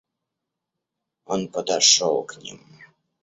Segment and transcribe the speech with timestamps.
[1.25, 2.59] Он подошел к ним.